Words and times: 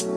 Hello 0.00 0.08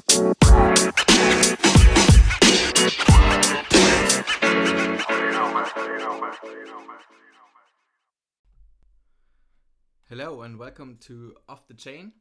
and 10.44 10.58
welcome 10.58 10.98
to 11.02 11.36
Off 11.50 11.68
the 11.68 11.74
Chain. 11.74 12.14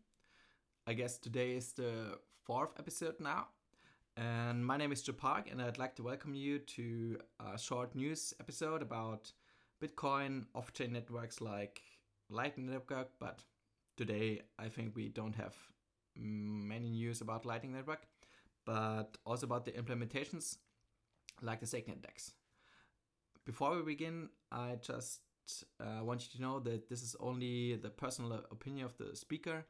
I 0.89 0.95
guess 0.95 1.19
today 1.19 1.53
is 1.53 1.73
the 1.75 2.19
fourth 2.43 2.71
episode 2.81 3.21
now. 3.21 3.47
And 4.17 4.67
my 4.67 4.77
name 4.77 4.91
is 4.91 5.03
Joe 5.03 5.13
Park, 5.13 5.49
and 5.49 5.63
I'd 5.63 5.79
like 5.79 5.95
to 5.97 6.03
welcome 6.03 6.35
you 6.35 6.59
to 6.59 7.21
a 7.39 7.57
short 7.57 7.95
news 7.95 8.35
episode 8.41 8.83
about 8.83 9.31
Bitcoin, 9.81 10.47
off 10.53 10.73
chain 10.73 10.93
networks 10.95 11.41
like 11.41 11.81
Lightning 12.29 12.69
Network. 12.73 13.11
But 13.21 13.45
today, 13.97 14.41
I 14.59 14.69
think 14.69 14.97
we 14.97 15.09
don't 15.11 15.37
have 15.37 15.55
many 16.17 16.91
news 16.91 17.21
about 17.21 17.45
Lightning 17.45 17.73
Network, 17.73 18.07
but 18.65 19.17
also 19.25 19.47
about 19.47 19.65
the 19.65 19.73
implementations 19.73 20.59
like 21.41 21.61
the 21.61 21.67
StakeNet 21.67 22.03
DEX. 22.03 22.33
Before 23.45 23.75
we 23.77 23.83
begin, 23.83 24.29
I 24.51 24.77
just 24.81 25.21
uh, 25.81 26.05
want 26.05 26.23
you 26.23 26.29
to 26.37 26.43
know 26.43 26.61
that 26.61 26.89
this 26.89 27.03
is 27.03 27.17
only 27.19 27.77
the 27.77 27.91
personal 27.91 28.33
opinion 28.51 28.87
of 28.87 28.97
the 28.97 29.17
speaker 29.17 29.65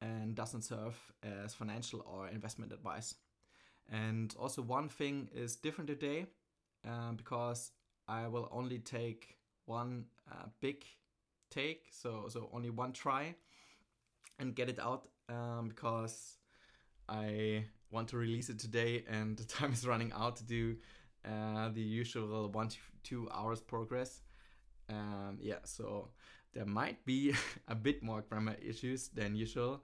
and 0.00 0.34
doesn't 0.34 0.62
serve 0.62 0.96
as 1.22 1.54
financial 1.54 2.00
or 2.00 2.28
investment 2.28 2.72
advice. 2.72 3.14
And 3.90 4.34
also, 4.38 4.62
one 4.62 4.88
thing 4.88 5.28
is 5.34 5.56
different 5.56 5.88
today 5.88 6.26
um, 6.84 7.16
because 7.16 7.70
I 8.08 8.26
will 8.26 8.48
only 8.50 8.78
take 8.78 9.36
one 9.66 10.06
uh, 10.30 10.46
big 10.60 10.84
take, 11.50 11.86
so 11.90 12.26
so 12.28 12.48
only 12.52 12.70
one 12.70 12.92
try, 12.92 13.34
and 14.38 14.54
get 14.54 14.68
it 14.68 14.78
out 14.80 15.08
um, 15.32 15.68
because 15.68 16.36
I 17.08 17.64
want 17.90 18.08
to 18.08 18.16
release 18.16 18.48
it 18.48 18.58
today, 18.58 19.04
and 19.08 19.36
the 19.36 19.44
time 19.56 19.72
is 19.72 19.86
running 19.86 20.12
out 20.12 20.36
to 20.36 20.44
do 20.44 20.76
uh, 21.24 21.68
the 21.70 21.80
usual 21.80 22.48
one 22.50 22.68
to 22.68 22.76
two 23.02 23.28
hours 23.32 23.60
progress. 23.60 24.22
Um, 24.88 25.38
yeah, 25.40 25.60
so 25.64 26.08
there 26.52 26.66
might 26.66 27.04
be 27.04 27.34
a 27.68 27.74
bit 27.74 28.02
more 28.02 28.22
grammar 28.22 28.56
issues 28.62 29.08
than 29.08 29.34
usual, 29.34 29.82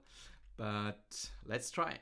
but 0.57 1.29
let's 1.45 1.71
try. 1.71 1.97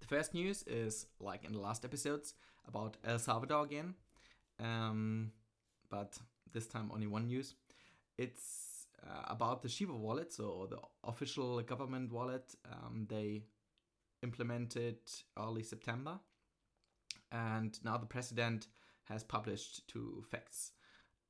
The 0.00 0.06
first 0.06 0.34
news 0.34 0.62
is 0.66 1.06
like 1.20 1.44
in 1.44 1.52
the 1.52 1.60
last 1.60 1.84
episodes 1.84 2.34
about 2.68 2.96
El 3.04 3.18
Salvador 3.18 3.64
again, 3.64 3.94
um, 4.60 5.32
but 5.90 6.18
this 6.52 6.66
time 6.66 6.90
only 6.92 7.06
one 7.06 7.26
news. 7.26 7.54
It's 8.18 8.65
uh, 9.02 9.22
about 9.26 9.62
the 9.62 9.68
Chivo 9.68 9.98
wallet, 9.98 10.32
so 10.32 10.66
the 10.70 10.78
official 11.08 11.60
government 11.62 12.12
wallet. 12.12 12.54
Um, 12.70 13.06
they 13.08 13.44
implemented 14.22 14.98
early 15.38 15.62
September, 15.62 16.18
and 17.32 17.78
now 17.84 17.96
the 17.96 18.06
president 18.06 18.68
has 19.04 19.22
published 19.22 19.86
two 19.88 20.24
facts 20.30 20.72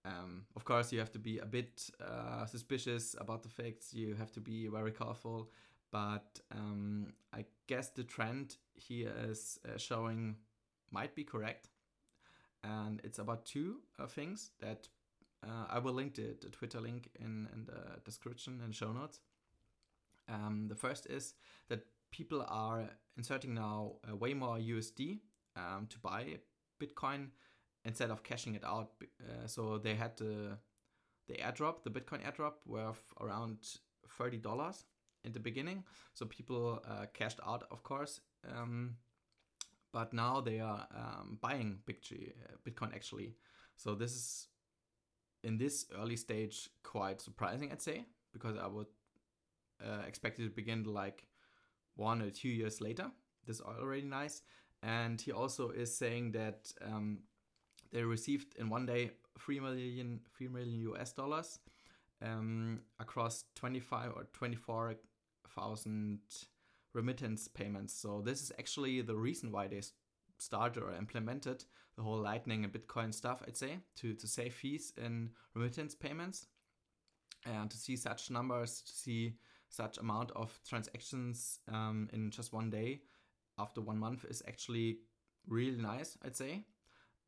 um, 0.06 0.42
of 0.54 0.64
course, 0.64 0.92
you 0.92 1.00
have 1.00 1.10
to 1.12 1.18
be 1.18 1.38
a 1.38 1.46
bit 1.46 1.90
uh, 2.00 2.46
suspicious 2.46 3.16
about 3.18 3.42
the 3.42 3.48
facts. 3.48 3.92
You 3.92 4.14
have 4.14 4.30
to 4.32 4.40
be 4.40 4.68
very 4.68 4.92
careful. 4.92 5.50
But 5.90 6.40
um, 6.52 7.12
I 7.32 7.44
guess 7.66 7.88
the 7.90 8.04
trend 8.04 8.56
here 8.74 9.12
is 9.28 9.58
uh, 9.66 9.78
showing 9.78 10.36
might 10.90 11.14
be 11.14 11.24
correct. 11.24 11.70
And 12.62 13.00
it's 13.04 13.18
about 13.18 13.46
two 13.46 13.80
uh, 13.98 14.06
things 14.06 14.50
that 14.60 14.88
uh, 15.46 15.66
I 15.68 15.78
will 15.78 15.92
link 15.92 16.14
the, 16.14 16.36
the, 16.40 16.48
Twitter 16.48 16.80
link 16.80 17.08
in, 17.20 17.48
in 17.52 17.66
the 17.66 18.00
description 18.04 18.60
and 18.64 18.74
show 18.74 18.92
notes. 18.92 19.20
Um, 20.28 20.66
the 20.68 20.74
first 20.74 21.06
is 21.06 21.34
that 21.68 21.86
people 22.10 22.44
are 22.48 22.90
inserting 23.16 23.54
now 23.54 23.92
uh, 24.10 24.16
way 24.16 24.34
more 24.34 24.56
USD 24.56 25.20
um, 25.56 25.86
to 25.90 25.98
buy 26.00 26.38
Bitcoin 26.80 27.28
instead 27.84 28.10
of 28.10 28.22
cashing 28.22 28.54
it 28.54 28.64
out. 28.64 28.90
Uh, 29.20 29.46
so 29.46 29.78
they 29.78 29.94
had 29.94 30.16
the 30.16 30.58
the 31.28 31.34
airdrop, 31.34 31.82
the 31.82 31.90
Bitcoin 31.90 32.22
airdrop, 32.24 32.54
worth 32.66 33.12
around 33.20 33.58
thirty 34.08 34.38
dollars 34.38 34.84
in 35.24 35.32
the 35.32 35.40
beginning. 35.40 35.84
So 36.14 36.26
people 36.26 36.80
uh, 36.88 37.06
cashed 37.12 37.40
out, 37.46 37.64
of 37.70 37.82
course. 37.82 38.20
Um, 38.48 38.96
but 39.92 40.12
now 40.12 40.40
they 40.40 40.60
are 40.60 40.86
um, 40.94 41.38
buying 41.40 41.78
Bitcoin 41.86 42.94
actually. 42.94 43.34
So 43.76 43.94
this 43.94 44.12
is 44.12 44.48
in 45.46 45.56
this 45.56 45.86
early 45.96 46.16
stage 46.16 46.68
quite 46.82 47.20
surprising, 47.20 47.70
I'd 47.70 47.80
say, 47.80 48.04
because 48.32 48.56
I 48.58 48.66
would 48.66 48.88
uh, 49.80 50.02
expect 50.06 50.40
it 50.40 50.44
to 50.44 50.50
begin 50.50 50.82
like 50.82 51.24
one 51.94 52.20
or 52.20 52.30
two 52.30 52.48
years 52.48 52.80
later. 52.80 53.06
This 53.46 53.56
is 53.56 53.62
already 53.62 54.02
nice. 54.02 54.42
And 54.82 55.20
he 55.20 55.30
also 55.30 55.70
is 55.70 55.96
saying 55.96 56.32
that 56.32 56.72
um, 56.84 57.20
they 57.92 58.02
received 58.02 58.56
in 58.58 58.68
one 58.68 58.86
day 58.86 59.12
3 59.38 59.60
million 59.60 60.20
3 60.36 60.48
million 60.48 60.80
US 60.92 61.12
dollars 61.12 61.60
um, 62.20 62.80
across 62.98 63.44
25 63.54 64.12
or 64.16 64.26
24,000 64.32 66.18
remittance 66.92 67.46
payments. 67.46 67.94
So 67.94 68.20
this 68.24 68.42
is 68.42 68.52
actually 68.58 69.00
the 69.02 69.14
reason 69.14 69.52
why 69.52 69.68
they 69.68 69.82
started 70.38 70.82
or 70.82 70.92
implemented 70.92 71.64
the 71.96 72.02
whole 72.02 72.20
Lightning 72.20 72.64
and 72.64 72.72
Bitcoin 72.72 73.12
stuff, 73.12 73.42
I'd 73.46 73.56
say, 73.56 73.78
to, 73.96 74.14
to 74.14 74.26
save 74.26 74.54
fees 74.54 74.92
in 75.02 75.30
remittance 75.54 75.94
payments 75.94 76.46
and 77.44 77.70
to 77.70 77.76
see 77.76 77.96
such 77.96 78.30
numbers, 78.30 78.82
to 78.82 78.92
see 78.92 79.36
such 79.68 79.98
amount 79.98 80.30
of 80.36 80.58
transactions 80.68 81.60
um, 81.72 82.08
in 82.12 82.30
just 82.30 82.52
one 82.52 82.70
day 82.70 83.00
after 83.58 83.80
one 83.80 83.98
month 83.98 84.24
is 84.24 84.42
actually 84.46 84.98
really 85.48 85.80
nice, 85.80 86.18
I'd 86.24 86.36
say 86.36 86.64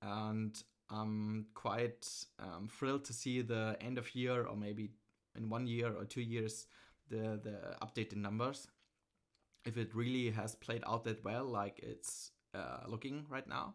and 0.03 0.63
I'm 0.91 1.47
quite 1.55 2.09
um, 2.39 2.69
thrilled 2.69 3.05
to 3.07 3.13
see 3.13 3.43
the 3.43 3.77
end 3.81 3.99
of 3.99 4.15
year 4.15 4.45
or 4.45 4.57
maybe 4.57 4.91
in 5.37 5.49
one 5.49 5.67
year 5.67 5.93
or 5.95 6.05
two 6.05 6.23
years 6.23 6.67
the 7.11 7.41
the 7.43 7.77
updated 7.83 8.17
numbers. 8.17 8.69
If 9.65 9.77
it 9.77 9.95
really 9.95 10.31
has 10.31 10.55
played 10.55 10.83
out 10.87 11.05
that 11.05 11.25
well, 11.25 11.45
like 11.45 11.81
it's 11.83 12.31
uh, 12.55 12.85
looking 12.87 13.27
right 13.29 13.47
now, 13.47 13.75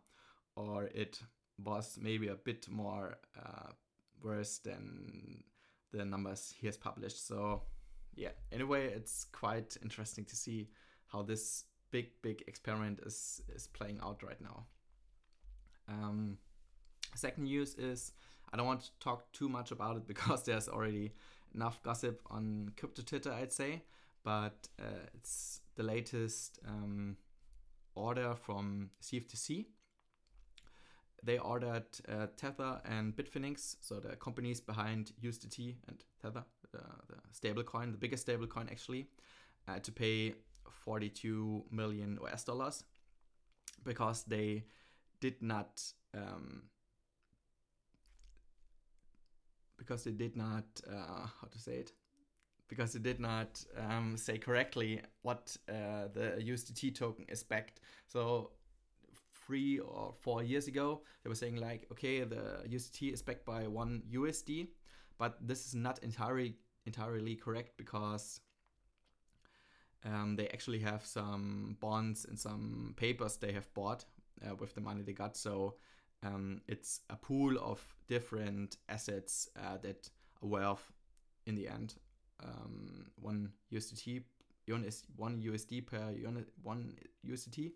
or 0.56 0.86
it 0.86 1.20
was 1.64 1.98
maybe 2.02 2.28
a 2.28 2.36
bit 2.36 2.68
more 2.70 3.18
uh, 3.38 3.72
worse 4.22 4.60
than 4.60 5.44
the 5.92 6.06
numbers 6.06 6.54
he 6.60 6.68
has 6.68 6.78
published. 6.78 7.28
So 7.28 7.64
yeah, 8.16 8.32
anyway, 8.52 8.88
it's 8.88 9.26
quite 9.32 9.78
interesting 9.82 10.26
to 10.26 10.36
see 10.36 10.70
how 11.08 11.22
this 11.22 11.66
big 11.92 12.08
big 12.22 12.44
experiment 12.48 13.00
is 13.06 13.42
is 13.56 13.68
playing 13.68 14.00
out 14.02 14.24
right 14.24 14.42
now. 14.42 14.66
Um, 15.88 16.38
second 17.16 17.44
news 17.44 17.76
is 17.76 18.14
I 18.52 18.58
don't 18.58 18.66
want 18.66 18.82
to 18.82 18.92
talk 19.00 19.32
too 19.32 19.50
much 19.50 19.72
about 19.72 19.98
it 19.98 20.08
because 20.14 20.44
there's 20.44 20.70
already 20.70 21.14
enough 21.54 21.82
gossip 21.84 22.22
on 22.30 22.72
crypto 22.78 23.02
Twitter, 23.02 23.32
I'd 23.32 23.54
say. 23.54 23.84
But 24.24 24.70
uh, 24.80 25.08
it's 25.16 25.60
the 25.76 25.84
latest 25.84 26.60
um, 26.66 27.18
order 27.96 28.36
from 28.36 28.92
CFTC. 29.02 29.66
They 31.24 31.38
ordered 31.38 31.86
uh, 32.10 32.28
Tether 32.36 32.82
and 32.86 33.16
Bitfinex, 33.16 33.78
so 33.80 34.00
the 34.00 34.16
companies 34.18 34.60
behind 34.60 35.14
USDT 35.24 35.76
and 35.88 36.04
Tether, 36.22 36.44
the, 36.72 36.80
the 37.08 37.16
stablecoin, 37.34 37.92
the 37.92 37.98
biggest 37.98 38.28
stablecoin 38.28 38.70
actually, 38.70 39.08
uh, 39.68 39.80
to 39.80 39.92
pay 39.92 40.34
42 40.70 41.64
million 41.72 42.20
US 42.24 42.44
dollars 42.44 42.84
because 43.84 44.24
they 44.24 44.66
did 45.22 45.42
not 45.42 45.82
um, 46.14 46.64
because 49.78 50.04
they 50.04 50.12
did 50.12 50.36
not 50.36 50.66
uh, 50.90 51.28
how 51.42 51.48
to 51.50 51.60
say 51.60 51.76
it 51.76 51.92
because 52.68 52.94
they 52.94 53.00
did 53.00 53.20
not 53.20 53.64
um, 53.78 54.18
say 54.18 54.38
correctly 54.38 55.02
what 55.22 55.56
uh, 55.70 56.08
the 56.14 56.42
USDT 56.42 56.96
token 56.96 57.26
is 57.28 57.44
backed. 57.44 57.82
So 58.08 58.52
three 59.46 59.80
or 59.80 60.14
four 60.22 60.44
years 60.44 60.68
ago, 60.68 61.02
they 61.24 61.30
were 61.30 61.36
saying 61.36 61.58
like, 61.58 61.88
okay, 61.92 62.24
the 62.24 62.64
USDT 62.68 63.14
is 63.14 63.22
backed 63.22 63.46
by 63.46 63.68
one 63.68 64.04
USD, 64.12 64.68
but 65.18 65.38
this 65.46 65.66
is 65.66 65.76
not 65.76 66.00
entirely 66.00 66.56
entirely 66.86 67.36
correct 67.36 67.78
because 67.78 68.42
um, 70.06 70.36
they 70.36 70.48
actually 70.50 70.80
have 70.80 71.06
some 71.06 71.78
bonds 71.80 72.26
and 72.26 72.38
some 72.38 72.94
papers 72.98 73.38
they 73.38 73.54
have 73.54 73.74
bought 73.74 74.04
uh, 74.46 74.54
with 74.56 74.76
the 74.76 74.82
money 74.82 75.02
they 75.02 75.14
got. 75.14 75.38
So 75.38 75.76
um, 76.24 76.62
it's 76.68 77.02
a 77.10 77.16
pool 77.16 77.58
of 77.58 77.82
different 78.08 78.78
assets 78.90 79.48
uh, 79.56 79.78
that 79.82 80.10
are 80.42 80.48
worth 80.48 80.92
in 81.46 81.56
the 81.56 81.70
end 81.70 81.96
um, 82.44 83.06
one 83.16 83.52
USDT 83.72 84.24
one 84.68 84.86
is 84.86 85.04
one 85.16 85.42
USD 85.42 85.86
per 85.86 86.14
one 86.62 86.94
USDT. 87.28 87.72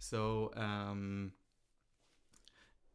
So 0.00 0.50
um, 0.56 1.32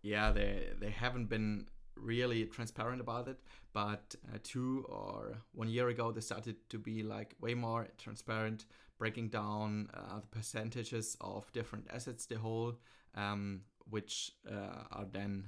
yeah, 0.01 0.31
they 0.31 0.69
they 0.79 0.89
haven't 0.89 1.29
been 1.29 1.67
really 1.95 2.45
transparent 2.45 2.99
about 2.99 3.27
it. 3.27 3.39
But 3.73 4.15
uh, 4.33 4.37
two 4.43 4.85
or 4.89 5.37
one 5.53 5.69
year 5.69 5.87
ago, 5.89 6.11
they 6.11 6.21
started 6.21 6.57
to 6.69 6.77
be 6.77 7.03
like 7.03 7.35
way 7.39 7.53
more 7.53 7.87
transparent, 7.97 8.65
breaking 8.97 9.29
down 9.29 9.89
uh, 9.93 10.19
the 10.19 10.27
percentages 10.27 11.15
of 11.21 11.51
different 11.53 11.87
assets 11.93 12.25
they 12.25 12.35
hold, 12.35 12.77
um, 13.15 13.61
which 13.89 14.31
uh, 14.49 14.83
are 14.91 15.05
then 15.11 15.45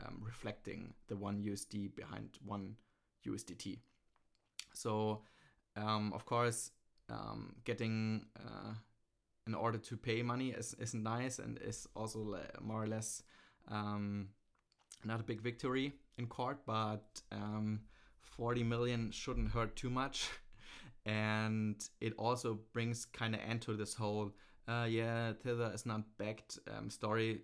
um, 0.00 0.22
reflecting 0.24 0.94
the 1.08 1.16
one 1.16 1.42
USD 1.42 1.94
behind 1.94 2.38
one 2.44 2.76
USDT. 3.26 3.78
So, 4.74 5.22
um, 5.76 6.12
of 6.12 6.24
course, 6.24 6.70
um, 7.10 7.56
getting 7.64 8.26
in 9.48 9.54
order 9.54 9.78
to 9.78 9.96
pay 9.96 10.22
money 10.22 10.50
is, 10.50 10.74
is 10.78 10.94
nice 10.94 11.38
and 11.38 11.58
is 11.64 11.88
also 11.96 12.38
more 12.60 12.84
or 12.84 12.86
less 12.86 13.22
um, 13.68 14.28
not 15.04 15.20
a 15.20 15.24
big 15.24 15.40
victory 15.40 15.92
in 16.18 16.26
court, 16.26 16.58
but 16.66 17.22
um, 17.32 17.80
40 18.20 18.62
million 18.62 19.10
shouldn't 19.10 19.50
hurt 19.50 19.74
too 19.74 19.90
much. 19.90 20.28
and 21.06 21.76
it 22.00 22.12
also 22.18 22.58
brings 22.74 23.06
kind 23.06 23.34
of 23.34 23.40
end 23.40 23.62
to 23.62 23.74
this 23.74 23.94
whole, 23.94 24.32
uh, 24.68 24.86
yeah, 24.88 25.32
Tether 25.42 25.72
is 25.74 25.86
not 25.86 26.02
backed 26.18 26.58
um, 26.76 26.90
story, 26.90 27.42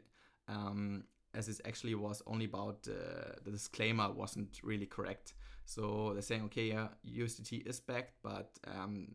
um, 0.48 1.04
as 1.32 1.48
it 1.48 1.60
actually 1.64 1.94
was 1.94 2.22
only 2.26 2.44
about 2.44 2.86
uh, 2.86 3.32
the 3.44 3.50
disclaimer 3.50 4.12
wasn't 4.12 4.60
really 4.62 4.86
correct. 4.86 5.34
So 5.64 6.10
they're 6.12 6.22
saying, 6.22 6.44
okay, 6.44 6.68
yeah, 6.68 6.88
USDT 7.08 7.66
is 7.66 7.80
backed, 7.80 8.16
but 8.22 8.50
um, 8.66 9.08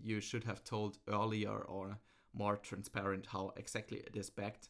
you 0.00 0.20
should 0.20 0.44
have 0.44 0.62
told 0.62 0.98
earlier 1.08 1.50
or 1.50 1.98
more 2.36 2.56
transparent 2.56 3.26
how 3.26 3.52
exactly 3.56 3.98
it 3.98 4.16
is 4.16 4.30
backed. 4.30 4.68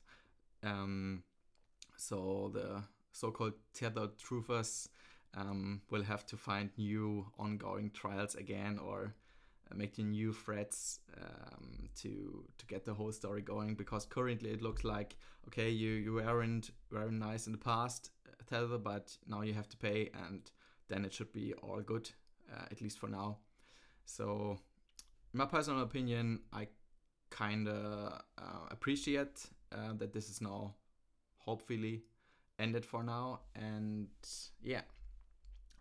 Um, 0.62 1.24
so 1.96 2.50
the 2.54 2.82
so-called 3.12 3.54
tethered 3.74 4.16
truthers 4.18 4.88
um, 5.34 5.80
will 5.90 6.02
have 6.02 6.24
to 6.26 6.36
find 6.36 6.70
new 6.76 7.26
ongoing 7.38 7.90
trials 7.90 8.34
again 8.34 8.78
or 8.78 9.14
making 9.74 10.10
new 10.10 10.32
threats 10.32 11.00
um, 11.20 11.88
to 11.96 12.44
to 12.56 12.66
get 12.66 12.84
the 12.84 12.94
whole 12.94 13.10
story 13.10 13.42
going 13.42 13.74
because 13.74 14.06
currently 14.06 14.50
it 14.50 14.62
looks 14.62 14.84
like 14.84 15.16
okay 15.48 15.70
you 15.70 15.90
you 15.90 16.14
weren't 16.14 16.70
very 16.90 17.10
nice 17.10 17.46
in 17.46 17.52
the 17.52 17.58
past 17.58 18.10
tether 18.46 18.78
but 18.78 19.16
now 19.26 19.42
you 19.42 19.52
have 19.52 19.68
to 19.68 19.76
pay 19.76 20.08
and 20.28 20.50
then 20.88 21.04
it 21.04 21.12
should 21.12 21.32
be 21.32 21.52
all 21.54 21.80
good 21.80 22.08
uh, 22.54 22.64
at 22.70 22.80
least 22.80 22.98
for 22.98 23.08
now 23.08 23.38
so 24.04 24.56
my 25.32 25.44
personal 25.44 25.82
opinion 25.82 26.40
i 26.52 26.68
kind 27.30 27.68
of 27.68 28.22
uh, 28.38 28.66
appreciate 28.70 29.46
uh, 29.72 29.92
that 29.98 30.12
this 30.12 30.28
is 30.28 30.40
now 30.40 30.74
hopefully 31.38 32.02
ended 32.58 32.84
for 32.84 33.02
now. 33.02 33.40
And 33.54 34.08
yeah, 34.62 34.82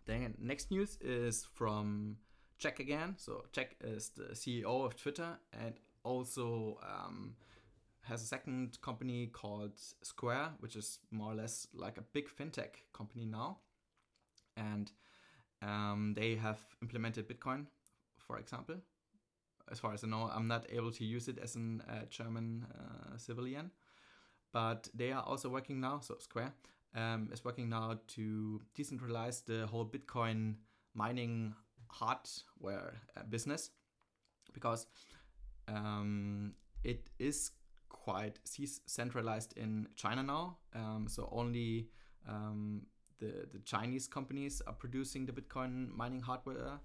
then 0.06 0.34
next 0.38 0.70
news 0.70 0.98
is 1.00 1.46
from 1.54 2.16
Jack 2.58 2.80
again. 2.80 3.14
So 3.18 3.44
Jack 3.52 3.76
is 3.82 4.10
the 4.10 4.34
CEO 4.34 4.84
of 4.84 4.96
Twitter 4.96 5.38
and 5.52 5.74
also 6.04 6.78
um, 6.82 7.34
has 8.02 8.22
a 8.22 8.26
second 8.26 8.80
company 8.80 9.26
called 9.26 9.72
Square, 10.02 10.50
which 10.60 10.76
is 10.76 11.00
more 11.10 11.32
or 11.32 11.34
less 11.34 11.66
like 11.74 11.98
a 11.98 12.02
big 12.12 12.28
fintech 12.28 12.84
company 12.92 13.26
now. 13.26 13.58
And 14.56 14.90
um, 15.62 16.14
they 16.16 16.36
have 16.36 16.60
implemented 16.82 17.28
Bitcoin, 17.28 17.66
for 18.16 18.38
example. 18.38 18.76
As 19.70 19.80
far 19.80 19.92
as 19.92 20.04
I 20.04 20.08
know, 20.08 20.30
I'm 20.32 20.46
not 20.46 20.66
able 20.70 20.92
to 20.92 21.04
use 21.04 21.28
it 21.28 21.38
as 21.38 21.56
a 21.56 21.60
uh, 21.90 22.04
German 22.08 22.66
uh, 22.72 23.16
civilian, 23.16 23.70
but 24.52 24.88
they 24.94 25.12
are 25.12 25.22
also 25.22 25.48
working 25.48 25.80
now. 25.80 26.00
So 26.00 26.16
Square 26.18 26.52
um, 26.94 27.28
is 27.32 27.44
working 27.44 27.68
now 27.68 27.98
to 28.08 28.60
decentralize 28.78 29.44
the 29.44 29.66
whole 29.66 29.84
Bitcoin 29.84 30.54
mining 30.94 31.54
hardware 31.88 32.94
uh, 33.16 33.22
business 33.28 33.70
because 34.52 34.86
um, 35.68 36.54
it 36.84 37.10
is 37.18 37.50
quite 37.88 38.38
centralized 38.86 39.56
in 39.56 39.88
China 39.96 40.22
now. 40.22 40.58
Um, 40.74 41.06
so 41.08 41.28
only 41.32 41.88
um, 42.28 42.82
the 43.18 43.46
the 43.52 43.58
Chinese 43.64 44.06
companies 44.06 44.62
are 44.66 44.74
producing 44.74 45.26
the 45.26 45.32
Bitcoin 45.32 45.94
mining 45.94 46.20
hardware 46.20 46.80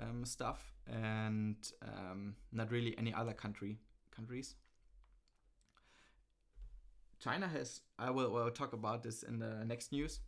um, 0.00 0.24
stuff, 0.24 0.74
and 0.86 1.56
um, 1.82 2.34
not 2.52 2.70
really 2.70 2.96
any 2.98 3.12
other 3.12 3.32
country 3.32 3.78
countries. 4.14 4.54
China 7.18 7.48
has, 7.48 7.80
I 7.98 8.10
will, 8.10 8.30
will 8.30 8.50
talk 8.50 8.72
about 8.72 9.02
this 9.02 9.22
in 9.22 9.38
the 9.38 9.64
next 9.64 9.92
news. 9.92 10.20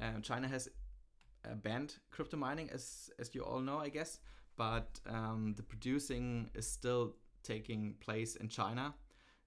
Um, 0.00 0.22
China 0.22 0.48
has 0.48 0.68
uh, 1.44 1.54
banned 1.54 1.96
crypto 2.10 2.36
mining, 2.36 2.70
as, 2.70 3.10
as 3.18 3.34
you 3.34 3.42
all 3.42 3.60
know, 3.60 3.78
I 3.78 3.88
guess, 3.88 4.18
but 4.56 5.00
um, 5.08 5.54
the 5.56 5.62
producing 5.62 6.50
is 6.54 6.66
still 6.66 7.16
taking 7.42 7.94
place 8.00 8.36
in 8.36 8.48
China. 8.48 8.94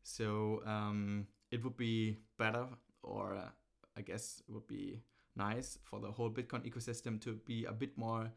So 0.04 0.62
um, 0.66 1.28
it 1.52 1.64
would 1.64 1.78
be 1.78 2.18
better, 2.38 2.66
or 3.04 3.36
uh, 3.36 3.50
I 3.96 4.02
guess 4.02 4.42
it 4.48 4.52
would 4.52 4.68
be 4.68 5.02
nice 5.36 5.78
for 5.84 6.00
the 6.00 6.12
whole 6.12 6.30
Bitcoin 6.30 6.68
ecosystem 6.68 7.22
to 7.22 7.34
be 7.46 7.66
a 7.66 7.74
bit 7.74 7.98
more 7.98 8.32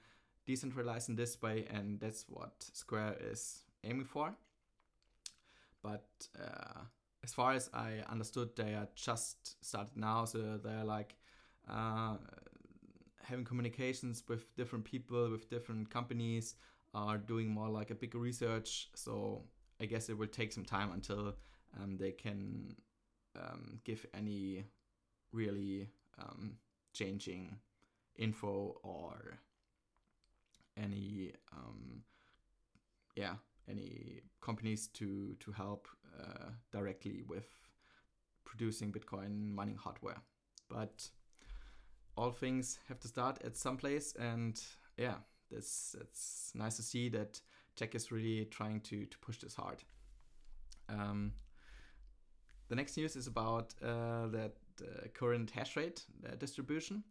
decentralized 0.51 1.09
in 1.09 1.17
this 1.17 1.41
way, 1.41 1.67
and 1.71 2.01
that's 2.01 2.25
what 2.29 2.53
Square 2.73 3.17
is 3.33 3.65
aiming 3.85 4.07
for. 4.07 4.35
But 5.83 6.09
uh, 6.39 6.81
as 7.23 7.33
far 7.33 7.53
as 7.53 7.71
I 7.73 8.03
understood, 8.11 8.57
they 8.57 8.75
are 8.75 8.89
just 8.95 9.65
started 9.65 9.97
now, 9.97 10.25
so 10.25 10.59
they're 10.63 10.85
like 10.85 11.15
uh, 11.69 12.17
having 13.23 13.45
communications 13.45 14.25
with 14.29 14.55
different 14.57 14.85
people, 14.85 15.31
with 15.31 15.49
different 15.49 15.89
companies, 15.91 16.57
are 16.93 17.19
doing 17.19 17.49
more 17.49 17.69
like 17.69 17.91
a 17.91 17.95
bigger 17.95 18.19
research. 18.19 18.89
So 18.95 19.45
I 19.81 19.87
guess 19.87 20.09
it 20.09 20.19
will 20.19 20.27
take 20.27 20.53
some 20.53 20.65
time 20.65 20.91
until 20.93 21.35
um, 21.79 21.97
they 21.97 22.11
can 22.11 22.75
um, 23.37 23.79
give 23.85 24.05
any 24.13 24.65
really 25.33 25.89
um, 26.19 26.57
changing 26.93 27.57
info 28.17 28.81
or 28.83 29.39
any 30.77 31.33
um, 31.53 32.03
yeah 33.17 33.35
any 33.69 34.23
companies 34.41 34.89
to 34.89 35.35
to 35.41 35.53
help 35.53 35.89
uh, 36.19 36.51
directly 36.73 37.23
with 37.29 37.47
producing 38.45 38.93
Bitcoin 38.93 39.53
mining 39.53 39.77
hardware. 39.77 40.23
But 40.69 41.09
all 42.17 42.33
things 42.33 42.79
have 42.89 43.01
to 43.01 43.09
start 43.09 43.39
at 43.45 43.57
some 43.57 43.77
place, 43.77 44.15
and 44.19 44.61
yeah, 44.97 45.17
that's 45.51 45.97
it's 46.01 46.53
nice 46.55 46.77
to 46.77 46.83
see 46.83 47.09
that 47.11 47.41
Jack 47.77 47.95
is 47.95 48.13
really 48.13 48.47
trying 48.47 48.81
to 48.81 49.07
to 49.07 49.19
push 49.19 49.39
this 49.39 49.55
hard. 49.55 49.83
Um, 50.89 51.33
the 52.69 52.77
next 52.77 52.97
news 52.97 53.17
is 53.17 53.27
about 53.27 53.75
uh, 53.83 54.27
that 54.29 54.53
uh, 54.83 55.09
current 55.15 55.51
hash 55.51 55.77
rate 55.77 56.05
distribution, 56.39 57.05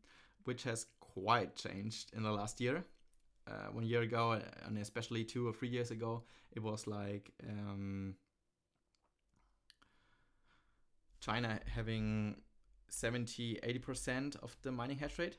which 0.46 0.64
has 0.64 0.88
quite 1.00 1.56
changed 1.56 2.12
in 2.16 2.24
the 2.24 2.32
last 2.32 2.62
year. 2.62 2.86
Uh, 3.50 3.72
one 3.72 3.84
year 3.84 4.02
ago, 4.02 4.40
and 4.66 4.78
especially 4.78 5.24
two 5.24 5.48
or 5.48 5.54
three 5.54 5.70
years 5.70 5.90
ago, 5.90 6.24
it 6.52 6.62
was 6.62 6.86
like 6.86 7.32
um, 7.48 8.14
China 11.20 11.60
having 11.66 12.36
70 12.90 13.60
80% 13.64 14.36
of 14.44 14.56
the 14.62 14.72
mining 14.72 14.98
hash 14.98 15.18
rate 15.18 15.38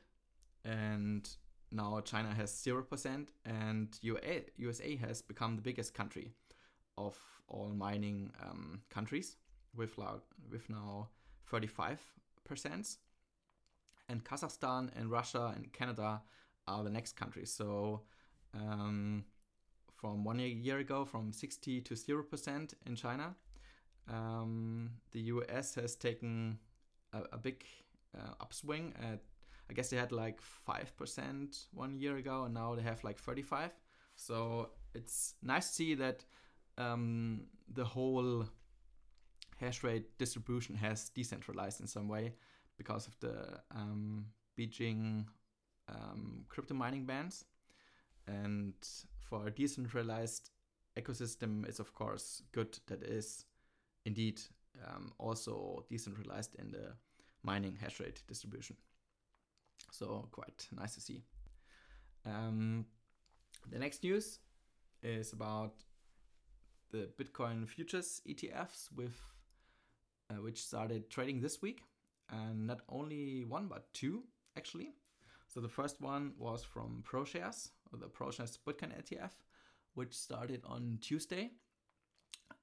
and 0.65 1.29
now 1.71 2.01
China 2.01 2.33
has 2.33 2.51
0% 2.51 3.27
and 3.45 3.99
USA 4.01 4.95
has 4.97 5.21
become 5.21 5.55
the 5.55 5.61
biggest 5.61 5.93
country 5.93 6.33
of 6.97 7.17
all 7.47 7.69
mining 7.69 8.31
um, 8.43 8.81
countries 8.89 9.37
with, 9.75 9.97
like, 9.97 10.21
with 10.51 10.69
now 10.69 11.07
35% 11.51 12.97
and 14.09 14.23
Kazakhstan 14.25 14.89
and 14.97 15.09
Russia 15.09 15.53
and 15.55 15.71
Canada 15.71 16.21
are 16.67 16.83
the 16.83 16.89
next 16.89 17.13
countries 17.13 17.51
so 17.51 18.01
um, 18.53 19.23
from 19.95 20.23
one 20.23 20.39
year 20.39 20.79
ago 20.79 21.05
from 21.05 21.31
60 21.31 21.81
to 21.81 21.93
0% 21.93 22.73
in 22.85 22.95
China 22.95 23.35
um, 24.07 24.89
the 25.11 25.19
US 25.21 25.75
has 25.75 25.95
taken 25.95 26.57
a, 27.13 27.21
a 27.33 27.37
big 27.37 27.63
uh, 28.17 28.33
upswing. 28.39 28.93
At, 29.01 29.19
I 29.69 29.73
guess 29.73 29.89
they 29.89 29.97
had 29.97 30.11
like 30.11 30.39
5% 30.67 31.65
one 31.73 31.97
year 31.97 32.17
ago, 32.17 32.43
and 32.43 32.53
now 32.53 32.75
they 32.75 32.81
have 32.81 33.03
like 33.03 33.17
35. 33.17 33.71
So 34.15 34.69
it's 34.93 35.35
nice 35.41 35.69
to 35.69 35.73
see 35.73 35.95
that 35.95 36.25
um, 36.77 37.45
the 37.73 37.85
whole 37.85 38.45
hash 39.57 39.83
rate 39.83 40.17
distribution 40.17 40.75
has 40.75 41.09
decentralized 41.09 41.79
in 41.79 41.87
some 41.87 42.07
way 42.07 42.33
because 42.77 43.07
of 43.07 43.17
the 43.19 43.59
um, 43.73 44.25
Beijing 44.57 45.25
um, 45.91 46.45
crypto 46.49 46.73
mining 46.73 47.05
bans. 47.05 47.45
And 48.27 48.73
for 49.19 49.47
a 49.47 49.51
decentralized 49.51 50.49
ecosystem, 50.97 51.67
it's 51.67 51.79
of 51.79 51.93
course 51.93 52.43
good 52.51 52.77
that 52.87 53.03
is 53.03 53.45
indeed 54.05 54.41
um, 54.87 55.13
also 55.17 55.85
decentralized 55.89 56.55
in 56.55 56.71
the 56.71 56.93
mining 57.43 57.77
hash 57.79 57.99
rate 57.99 58.21
distribution. 58.27 58.75
So 59.91 60.27
quite 60.31 60.67
nice 60.71 60.95
to 60.95 61.01
see. 61.01 61.23
Um, 62.25 62.85
the 63.69 63.79
next 63.79 64.03
news 64.03 64.39
is 65.01 65.33
about 65.33 65.73
the 66.91 67.09
Bitcoin 67.19 67.67
futures 67.67 68.21
ETFs 68.27 68.89
with 68.95 69.15
uh, 70.29 70.41
which 70.41 70.61
started 70.61 71.09
trading 71.09 71.41
this 71.41 71.61
week, 71.61 71.81
and 72.29 72.67
not 72.67 72.81
only 72.89 73.43
one 73.45 73.67
but 73.67 73.93
two 73.93 74.23
actually. 74.57 74.93
So 75.53 75.59
the 75.59 75.67
first 75.67 75.99
one 75.99 76.31
was 76.37 76.63
from 76.63 77.03
ProShares, 77.03 77.71
the 77.91 78.07
ProShares 78.07 78.57
Bitcoin 78.65 78.97
ETF, 78.97 79.31
which 79.95 80.13
started 80.13 80.61
on 80.65 80.97
Tuesday 81.01 81.51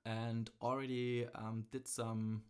and 0.07 0.49
already 0.63 1.27
um, 1.35 1.67
did 1.71 1.87
some 1.87 2.45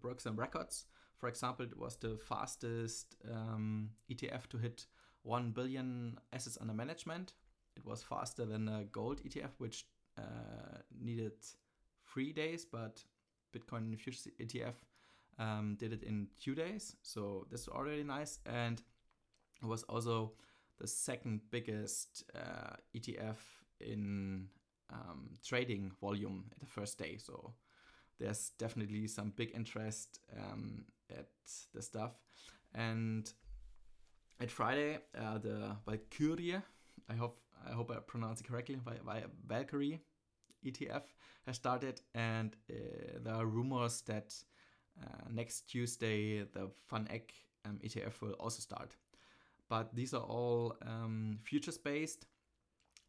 broke 0.00 0.20
some 0.20 0.36
records. 0.36 0.86
For 1.18 1.28
example, 1.28 1.66
it 1.66 1.76
was 1.76 1.96
the 1.96 2.16
fastest 2.16 3.16
um, 3.30 3.90
ETF 4.10 4.46
to 4.48 4.56
hit 4.56 4.86
1 5.22 5.50
billion 5.50 6.16
assets 6.32 6.56
under 6.58 6.72
management. 6.72 7.34
It 7.76 7.84
was 7.84 8.02
faster 8.02 8.46
than 8.46 8.68
a 8.68 8.84
gold 8.84 9.20
ETF, 9.22 9.50
which 9.58 9.84
uh, 10.16 10.78
needed 10.98 11.32
three 12.10 12.32
days, 12.32 12.64
but 12.64 13.04
Bitcoin 13.54 13.98
futures 13.98 14.28
ETF 14.40 14.76
um, 15.38 15.76
did 15.78 15.92
it 15.92 16.02
in 16.02 16.28
two 16.42 16.54
days. 16.54 16.96
So 17.02 17.46
this 17.50 17.62
is 17.62 17.68
already 17.68 18.02
nice. 18.02 18.38
And 18.46 18.82
it 19.62 19.66
was 19.66 19.82
also 19.84 20.32
the 20.78 20.86
second 20.86 21.40
biggest 21.50 22.24
uh, 22.34 22.76
ETF 22.96 23.36
in 23.80 24.48
um, 24.90 25.30
trading 25.46 25.92
volume 26.00 26.44
at 26.52 26.60
the 26.60 26.66
first 26.66 26.98
day. 26.98 27.16
So 27.16 27.54
there's 28.18 28.50
definitely 28.58 29.06
some 29.08 29.32
big 29.36 29.52
interest 29.54 30.20
um, 30.36 30.84
at 31.10 31.28
the 31.74 31.82
stuff. 31.82 32.12
And 32.74 33.30
at 34.40 34.50
Friday, 34.50 34.98
uh, 35.16 35.38
the 35.38 35.76
Valkyrie, 35.86 36.60
I 37.08 37.14
hope 37.14 37.38
I 37.66 37.72
hope 37.72 37.90
I 37.90 37.96
pronounce 38.06 38.40
it 38.40 38.46
correctly, 38.46 38.78
Valkyrie 39.46 40.00
ETF 40.66 41.02
has 41.46 41.56
started, 41.56 42.00
and 42.14 42.56
uh, 42.70 42.74
there 43.22 43.34
are 43.34 43.46
rumors 43.46 44.02
that 44.02 44.34
uh, 45.02 45.28
next 45.30 45.62
Tuesday 45.62 46.40
the 46.40 46.70
VanEck 46.90 47.30
um, 47.64 47.78
ETF 47.82 48.20
will 48.20 48.32
also 48.32 48.60
start. 48.60 48.96
But 49.74 49.92
these 49.92 50.14
are 50.14 50.22
all 50.22 50.76
um, 50.86 51.40
futures 51.42 51.78
based 51.78 52.26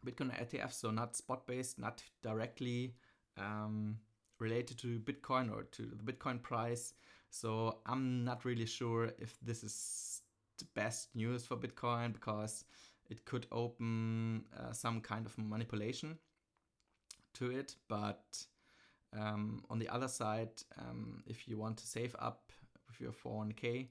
Bitcoin 0.03 0.31
ETFs, 0.33 0.73
so 0.73 0.89
not 0.89 1.15
spot 1.15 1.45
based, 1.45 1.77
not 1.77 2.01
directly 2.23 2.95
um, 3.37 3.99
related 4.39 4.79
to 4.79 4.97
Bitcoin 4.99 5.53
or 5.53 5.65
to 5.73 5.83
the 5.83 6.11
Bitcoin 6.11 6.41
price. 6.41 6.95
So 7.29 7.81
I'm 7.85 8.23
not 8.23 8.45
really 8.45 8.65
sure 8.65 9.11
if 9.19 9.37
this 9.43 9.63
is 9.63 10.23
the 10.57 10.65
best 10.73 11.15
news 11.15 11.45
for 11.45 11.55
Bitcoin 11.55 12.13
because 12.13 12.65
it 13.11 13.25
could 13.25 13.45
open 13.51 14.45
uh, 14.59 14.71
some 14.71 15.01
kind 15.01 15.27
of 15.27 15.37
manipulation 15.37 16.17
to 17.35 17.51
it. 17.51 17.75
But 17.87 18.43
um, 19.13 19.61
on 19.69 19.77
the 19.77 19.89
other 19.89 20.07
side, 20.07 20.63
um, 20.79 21.21
if 21.27 21.47
you 21.47 21.59
want 21.59 21.77
to 21.77 21.85
save 21.85 22.15
up 22.17 22.51
with 22.87 22.99
your 22.99 23.11
401k 23.11 23.89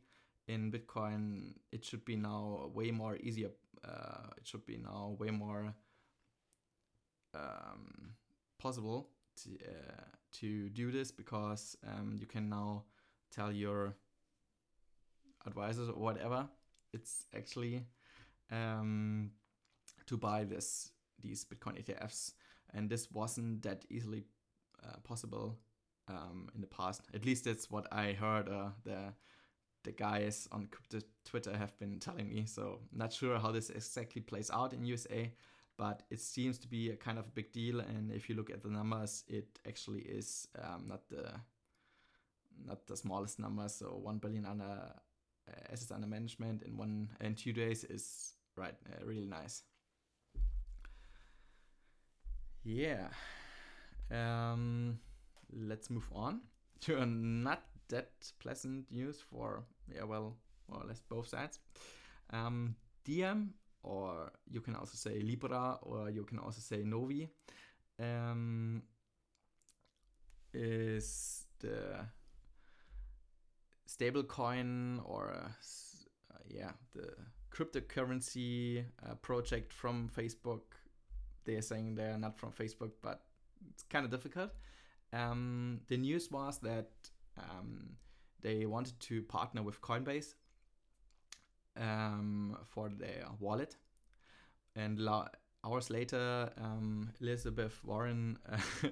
in 0.49 0.71
Bitcoin, 0.71 1.55
it 1.73 1.85
should 1.85 2.05
be 2.05 2.17
now 2.17 2.71
way 2.75 2.91
more 2.91 3.17
easier. 3.17 3.51
Uh, 3.87 4.29
it 4.37 4.47
should 4.47 4.65
be 4.67 4.79
now 4.79 5.17
way 5.19 5.31
more 5.31 5.75
um, 7.35 8.15
possible 8.59 9.09
to, 9.43 9.51
uh, 9.67 10.05
to 10.33 10.69
do 10.71 10.91
this 10.91 11.11
because 11.11 11.77
um, 11.87 12.17
you 12.19 12.27
can 12.27 12.49
now 12.49 12.85
tell 13.31 13.53
your 13.53 13.95
advisors 15.47 15.89
or 15.89 15.95
whatever 15.95 16.49
it's 16.95 17.27
actually 17.37 17.85
um, 18.51 19.31
to 20.07 20.17
buy 20.17 20.45
this 20.45 20.91
these 21.23 21.45
Bitcoin 21.45 21.83
ETFs, 21.83 22.33
and 22.75 22.89
this 22.89 23.11
wasn't 23.11 23.63
that 23.63 23.85
easily 23.91 24.25
uh, 24.85 24.97
possible 25.03 25.59
um, 26.09 26.49
in 26.55 26.61
the 26.61 26.67
past. 26.67 27.03
At 27.15 27.25
least 27.25 27.45
that's 27.45 27.71
what 27.71 27.87
I 27.93 28.13
heard. 28.13 28.49
Uh, 28.49 28.71
the 28.85 29.15
the 29.85 29.93
guys 29.93 30.49
on 30.51 30.69
Twitter 31.25 31.57
have 31.57 31.79
been 31.79 31.99
telling 32.01 32.29
me. 32.29 32.45
So 32.47 32.81
not 32.93 33.13
sure 33.13 33.39
how 33.39 33.53
this 33.53 33.71
exactly 33.71 34.21
plays 34.21 34.51
out 34.51 34.73
in 34.73 34.85
USA, 34.85 35.33
but 35.77 36.03
it 36.11 36.21
seems 36.21 36.59
to 36.59 36.69
be 36.69 36.91
a 36.91 36.97
kind 36.97 37.19
of 37.19 37.27
a 37.27 37.31
big 37.31 37.53
deal. 37.53 37.81
And 37.81 38.11
if 38.11 38.29
you 38.29 38.35
look 38.35 38.51
at 38.51 38.63
the 38.63 38.71
numbers, 38.71 39.25
it 39.29 39.59
actually 39.67 40.01
is 40.01 40.49
um, 40.63 40.87
not 40.89 41.09
the 41.09 41.31
not 42.67 42.87
the 42.87 42.97
smallest 42.97 43.39
number. 43.39 43.69
So 43.69 43.99
one 44.03 44.19
billion 44.19 44.47
under 44.47 44.65
uh, 44.65 45.73
assets 45.73 45.91
under 45.91 46.07
management 46.07 46.63
in 46.63 46.77
one 46.77 47.11
and 47.21 47.37
two 47.37 47.53
days 47.53 47.85
is 47.85 48.35
right 48.57 48.75
uh, 48.91 49.05
really 49.05 49.27
nice. 49.27 49.63
Yeah. 52.63 53.09
Um, 54.11 54.99
let's 55.53 55.91
move 55.91 56.09
on 56.15 56.41
to 56.81 56.99
a 56.99 57.07
not 57.07 57.65
that 57.89 58.11
pleasant 58.39 58.91
news 58.91 59.21
for 59.21 59.65
yeah 59.93 60.05
well 60.05 60.37
more 60.69 60.83
or 60.83 60.87
less 60.87 61.01
both 61.01 61.29
sides. 61.29 61.59
Um, 62.31 62.77
Diem 63.05 63.55
or 63.85 64.33
you 64.51 64.61
can 64.61 64.75
also 64.75 64.95
say 64.95 65.21
Libra, 65.21 65.79
or 65.83 66.11
you 66.11 66.25
can 66.25 66.39
also 66.39 66.61
say 66.61 66.83
Novi, 66.83 67.29
um, 68.01 68.83
is 70.53 71.47
the 71.61 72.07
stablecoin 73.87 75.01
or 75.05 75.35
uh, 75.35 75.49
yeah 76.49 76.71
the 76.95 77.11
cryptocurrency 77.53 78.85
uh, 79.07 79.15
project 79.17 79.73
from 79.73 80.09
Facebook. 80.09 80.63
They're 81.45 81.63
saying 81.63 81.95
they're 81.95 82.19
not 82.19 82.39
from 82.39 82.53
Facebook, 82.53 82.93
but 83.03 83.21
it's 83.71 83.83
kind 83.83 84.05
of 84.05 84.11
difficult. 84.11 84.51
Um, 85.13 85.81
the 85.89 85.99
news 85.99 86.31
was 86.31 86.59
that 86.61 86.91
um, 87.39 87.97
they 88.45 88.67
wanted 88.67 89.01
to 89.01 89.23
partner 89.23 89.63
with 89.63 89.81
Coinbase 89.81 90.35
um, 91.81 92.57
for 92.67 92.91
their 92.91 93.27
wallet. 93.41 93.77
And 94.77 94.99
la- 95.01 95.29
hours 95.65 95.91
later, 95.91 96.51
um, 96.61 97.11
Elizabeth 97.21 97.81
Warren 97.83 98.39
uh, 98.49 98.59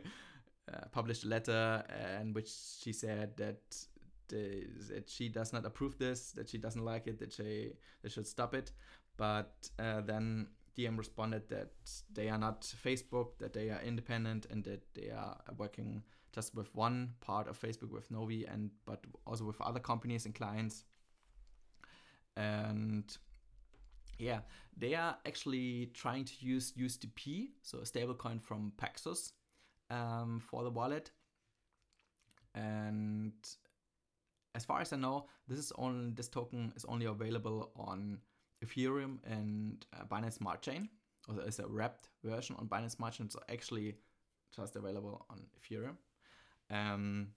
uh, 0.73 0.77
published 0.91 1.25
a 1.25 1.29
letter 1.29 1.85
in 2.21 2.33
which 2.33 2.51
she 2.81 2.93
said 2.93 3.37
that 3.37 3.61
that 4.29 5.11
she 5.11 5.29
does 5.29 5.53
not 5.53 5.67
approve 5.67 5.99
this, 5.99 6.33
that 6.33 6.49
she 6.49 6.57
doesn't 6.57 6.83
like 6.83 7.07
it, 7.07 7.19
that 7.19 7.35
she 7.35 7.73
they 8.03 8.09
should 8.09 8.27
stop 8.27 8.55
it. 8.55 8.73
But 9.19 9.69
uh, 9.79 10.01
then 10.01 10.47
Diem 10.75 10.97
responded 10.97 11.49
that 11.49 11.71
they 12.13 12.29
are 12.29 12.39
not 12.39 12.63
Facebook, 12.63 13.39
that 13.39 13.53
they 13.53 13.71
are 13.71 13.81
independent, 13.83 14.47
and 14.51 14.65
that 14.65 14.83
they 14.95 15.11
are 15.11 15.37
working 15.57 16.03
just 16.33 16.55
with 16.55 16.75
one 16.75 17.13
part 17.21 17.47
of 17.47 17.61
Facebook 17.61 17.91
with 17.91 18.11
Novi, 18.11 18.47
and 18.47 18.71
but 18.87 19.05
also 19.27 19.45
with 19.45 19.61
other 19.61 19.81
companies 19.81 20.25
and 20.25 20.35
clients 20.35 20.85
and 22.37 23.17
yeah, 24.19 24.41
they 24.77 24.95
are 24.95 25.17
actually 25.27 25.91
trying 25.95 26.25
to 26.25 26.33
use 26.41 26.73
USDP, 26.73 27.51
so 27.63 27.79
a 27.79 27.83
stablecoin 27.83 28.41
from 28.41 28.73
Paxos, 28.81 29.33
um, 29.91 30.41
for 30.41 30.63
the 30.63 30.71
wallet. 30.71 31.11
And 32.55 33.33
as 34.55 34.65
far 34.65 34.81
as 34.81 34.93
I 34.93 34.97
know, 34.97 35.27
this 35.49 35.59
is 35.59 35.73
on 35.73 36.15
this 36.15 36.29
token 36.29 36.73
is 36.77 36.85
only 36.85 37.07
available 37.07 37.73
on 37.75 38.19
Ethereum 38.65 39.19
and 39.25 39.85
uh, 39.95 40.05
Binance 40.05 40.35
Smart 40.35 40.63
Chain. 40.63 40.89
Or 41.29 41.41
it's 41.47 41.59
a 41.59 41.67
wrapped 41.67 42.09
version 42.25 42.57
on 42.59 42.67
Binance 42.67 42.93
Smart 42.93 43.15
Chain, 43.15 43.31
so 43.31 43.41
actually 43.49 43.95
just 44.55 44.77
available 44.77 45.25
on 45.31 45.41
Ethereum. 45.61 45.97
Um, 46.71 47.29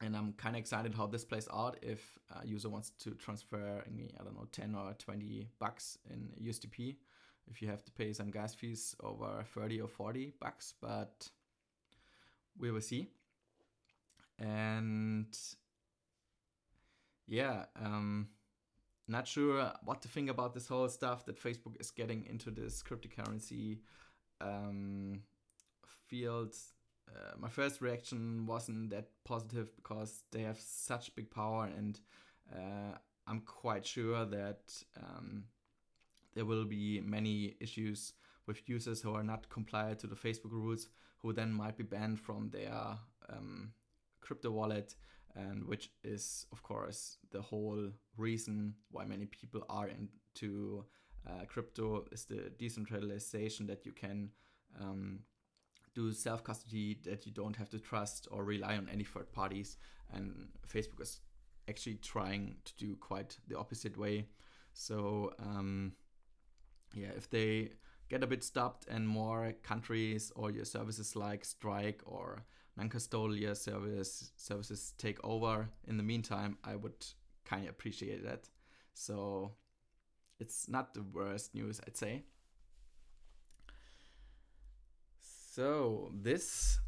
and 0.00 0.16
I'm 0.16 0.32
kind 0.34 0.54
of 0.54 0.60
excited 0.60 0.94
how 0.94 1.06
this 1.06 1.24
plays 1.24 1.48
out 1.52 1.78
if 1.82 2.18
a 2.30 2.46
user 2.46 2.68
wants 2.68 2.90
to 3.00 3.10
transfer 3.12 3.82
me, 3.90 4.10
I 4.20 4.24
don't 4.24 4.34
know, 4.34 4.46
10 4.52 4.74
or 4.74 4.94
20 4.98 5.48
bucks 5.58 5.98
in 6.10 6.30
USDP. 6.40 6.96
If 7.50 7.62
you 7.62 7.68
have 7.68 7.84
to 7.84 7.92
pay 7.92 8.12
some 8.12 8.30
gas 8.30 8.54
fees 8.54 8.94
over 9.02 9.44
30 9.54 9.80
or 9.80 9.88
40 9.88 10.34
bucks, 10.38 10.74
but 10.80 11.28
we 12.58 12.70
will 12.70 12.80
see. 12.80 13.08
And 14.38 15.36
yeah, 17.26 17.64
um, 17.82 18.28
not 19.08 19.26
sure 19.26 19.72
what 19.84 20.02
to 20.02 20.08
think 20.08 20.30
about 20.30 20.54
this 20.54 20.68
whole 20.68 20.88
stuff 20.88 21.24
that 21.26 21.42
Facebook 21.42 21.80
is 21.80 21.90
getting 21.90 22.26
into 22.26 22.50
this 22.50 22.82
cryptocurrency 22.82 23.78
um, 24.40 25.22
field 26.06 26.54
uh, 27.14 27.32
my 27.38 27.48
first 27.48 27.80
reaction 27.80 28.46
wasn't 28.46 28.90
that 28.90 29.08
positive 29.24 29.74
because 29.76 30.22
they 30.30 30.42
have 30.42 30.58
such 30.58 31.14
big 31.14 31.30
power, 31.30 31.68
and 31.76 32.00
uh, 32.54 32.96
I'm 33.26 33.40
quite 33.40 33.86
sure 33.86 34.24
that 34.26 34.60
um, 34.96 35.44
there 36.34 36.44
will 36.44 36.64
be 36.64 37.00
many 37.00 37.56
issues 37.60 38.12
with 38.46 38.68
users 38.68 39.00
who 39.00 39.14
are 39.14 39.22
not 39.22 39.48
compliant 39.48 40.00
to 40.00 40.06
the 40.06 40.16
Facebook 40.16 40.52
rules, 40.52 40.88
who 41.18 41.32
then 41.32 41.52
might 41.52 41.76
be 41.76 41.84
banned 41.84 42.20
from 42.20 42.50
their 42.50 42.98
um, 43.28 43.72
crypto 44.20 44.50
wallet. 44.50 44.94
And 45.34 45.64
which 45.66 45.90
is, 46.02 46.46
of 46.52 46.62
course, 46.62 47.18
the 47.30 47.42
whole 47.42 47.90
reason 48.16 48.74
why 48.90 49.04
many 49.04 49.26
people 49.26 49.64
are 49.68 49.88
into 49.88 50.84
uh, 51.28 51.44
crypto 51.46 52.04
is 52.12 52.24
the 52.24 52.50
decentralization 52.58 53.66
that 53.66 53.84
you 53.84 53.92
can 53.92 54.30
um, 54.80 55.20
do 55.94 56.12
self 56.12 56.42
custody, 56.44 56.98
that 57.04 57.26
you 57.26 57.32
don't 57.32 57.56
have 57.56 57.68
to 57.70 57.78
trust 57.78 58.28
or 58.30 58.44
rely 58.44 58.76
on 58.76 58.88
any 58.92 59.04
third 59.04 59.32
parties. 59.32 59.76
And 60.12 60.48
Facebook 60.66 61.02
is 61.02 61.20
actually 61.68 61.96
trying 61.96 62.56
to 62.64 62.72
do 62.76 62.96
quite 62.96 63.36
the 63.48 63.58
opposite 63.58 63.96
way. 63.96 64.26
So, 64.72 65.32
um, 65.38 65.92
yeah, 66.94 67.10
if 67.16 67.28
they 67.28 67.70
get 68.08 68.22
a 68.22 68.26
bit 68.26 68.42
stopped 68.42 68.86
and 68.88 69.06
more 69.06 69.54
countries 69.62 70.32
or 70.34 70.50
your 70.50 70.64
services 70.64 71.14
like 71.14 71.44
Strike 71.44 72.00
or 72.06 72.44
non-custodial 72.78 73.56
service 73.56 74.30
services 74.36 74.94
take 74.98 75.18
over 75.24 75.68
in 75.86 75.96
the 75.96 76.02
meantime, 76.02 76.56
I 76.62 76.76
would 76.76 77.04
kind 77.44 77.64
of 77.64 77.70
appreciate 77.70 78.24
that. 78.24 78.48
So 78.94 79.52
it's 80.38 80.68
not 80.68 80.94
the 80.94 81.02
worst 81.02 81.54
news, 81.54 81.80
I'd 81.86 81.96
say. 81.96 82.22
So 85.20 86.12
this 86.14 86.78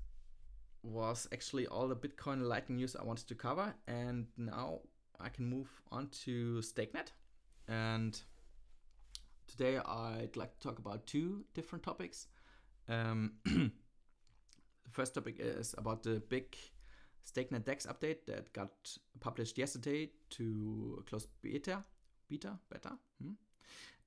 was 0.82 1.26
actually 1.32 1.66
all 1.66 1.88
the 1.88 1.96
Bitcoin 1.96 2.42
Lightning 2.42 2.76
news 2.76 2.94
I 2.94 3.02
wanted 3.02 3.26
to 3.28 3.34
cover, 3.34 3.74
and 3.88 4.26
now 4.36 4.80
I 5.18 5.28
can 5.28 5.44
move 5.44 5.68
on 5.90 6.08
to 6.24 6.60
StakeNet. 6.60 7.08
And 7.66 8.18
today 9.48 9.78
I'd 9.78 10.36
like 10.36 10.56
to 10.58 10.68
talk 10.68 10.78
about 10.78 11.06
two 11.06 11.44
different 11.52 11.82
topics. 11.82 12.28
Um, 12.88 13.32
the 14.90 14.94
first 14.94 15.14
topic 15.14 15.36
is 15.38 15.74
about 15.78 16.02
the 16.02 16.20
big 16.28 16.56
StakeNet 17.24 17.64
DEX 17.64 17.86
update 17.86 18.26
that 18.26 18.52
got 18.52 18.70
published 19.20 19.56
yesterday 19.56 20.10
to 20.30 21.04
close 21.08 21.28
beta, 21.42 21.84
beta, 22.28 22.58
beta, 22.72 22.92
hmm? 23.22 23.32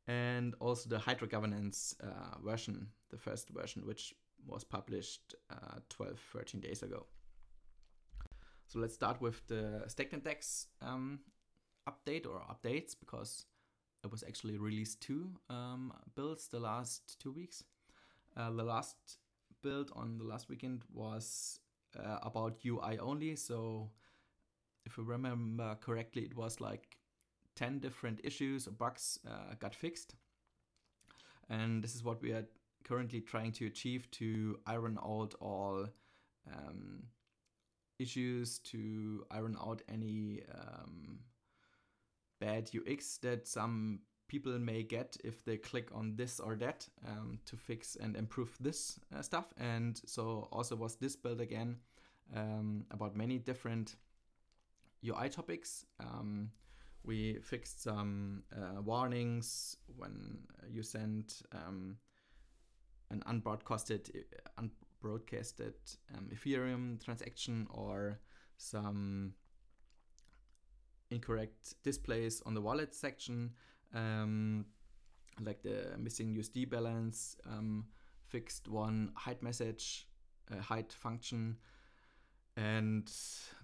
and 0.07 0.55
also 0.59 0.89
the 0.89 0.99
Hydra 0.99 1.27
governance 1.27 1.95
uh, 2.03 2.37
version, 2.43 2.87
the 3.11 3.17
first 3.17 3.49
version, 3.49 3.85
which 3.85 4.13
was 4.45 4.63
published 4.65 5.35
uh, 5.49 5.79
12, 5.89 6.19
13 6.33 6.59
days 6.59 6.83
ago. 6.83 7.05
So 8.67 8.79
let's 8.79 8.93
start 8.93 9.21
with 9.21 9.45
the 9.47 9.83
StakeNet 9.87 10.23
DEX 10.23 10.67
um, 10.81 11.19
update 11.87 12.25
or 12.25 12.41
updates 12.51 12.93
because 12.99 13.45
it 14.03 14.11
was 14.11 14.23
actually 14.27 14.57
released 14.57 14.99
two 14.99 15.29
um, 15.49 15.93
builds 16.15 16.47
the 16.47 16.59
last 16.59 17.17
two 17.21 17.31
weeks. 17.31 17.63
Uh, 18.35 18.49
the 18.51 18.63
last 18.63 19.19
build 19.63 19.91
on 19.95 20.17
the 20.17 20.23
last 20.23 20.49
weekend 20.49 20.83
was 20.93 21.59
uh, 21.97 22.19
about 22.21 22.59
UI 22.65 22.99
only. 22.99 23.35
So 23.35 23.89
if 24.85 24.99
I 24.99 25.01
remember 25.03 25.75
correctly, 25.81 26.23
it 26.23 26.35
was 26.35 26.61
like 26.61 26.97
10 27.55 27.79
different 27.79 28.19
issues 28.23 28.67
or 28.67 28.71
bugs 28.71 29.19
uh, 29.27 29.55
got 29.59 29.73
fixed. 29.73 30.15
And 31.49 31.83
this 31.83 31.95
is 31.95 32.03
what 32.03 32.21
we 32.21 32.31
are 32.31 32.45
currently 32.83 33.21
trying 33.21 33.51
to 33.53 33.65
achieve 33.65 34.09
to 34.11 34.59
iron 34.65 34.97
out 35.03 35.33
all 35.39 35.87
um, 36.51 37.03
issues, 37.99 38.59
to 38.59 39.25
iron 39.31 39.57
out 39.59 39.81
any 39.87 40.41
um, 40.53 41.19
bad 42.39 42.69
UX 42.75 43.17
that 43.17 43.47
some 43.47 43.99
people 44.33 44.57
may 44.57 44.81
get 44.81 45.15
if 45.23 45.45
they 45.45 45.57
click 45.57 45.89
on 45.93 46.15
this 46.15 46.39
or 46.39 46.55
that 46.55 46.89
um, 47.07 47.37
to 47.45 47.55
fix 47.55 47.95
and 47.95 48.15
improve 48.15 48.57
this 48.59 48.99
uh, 49.15 49.21
stuff. 49.21 49.53
And 49.57 50.01
so 50.07 50.47
also 50.51 50.75
was 50.75 50.95
this 50.95 51.15
build 51.15 51.39
again 51.39 51.77
um, 52.35 52.83
about 52.89 53.15
many 53.15 53.37
different 53.37 53.95
UI 55.07 55.29
topics. 55.29 55.85
Um, 55.99 56.49
we 57.03 57.37
fixed 57.43 57.83
some 57.83 58.41
uh, 58.51 58.81
warnings 58.81 59.77
when 59.97 60.39
you 60.67 60.81
send 60.81 61.35
um, 61.51 61.97
an 63.11 63.21
unbroadcasted 63.27 64.09
unbroadcasted 64.57 65.75
um, 66.17 66.27
Ethereum 66.33 67.03
transaction 67.05 67.67
or 67.69 68.19
some 68.57 69.33
incorrect 71.11 71.75
displays 71.83 72.41
on 72.47 72.55
the 72.55 72.61
wallet 72.61 72.95
section, 72.95 73.51
um, 73.93 74.65
like 75.41 75.61
the 75.63 75.95
missing 75.97 76.35
USD 76.35 76.69
balance, 76.69 77.35
um, 77.49 77.85
fixed 78.27 78.67
one 78.67 79.11
hide 79.15 79.41
message, 79.41 80.07
uh, 80.51 80.61
hide 80.61 80.91
function, 80.91 81.57
and 82.55 83.11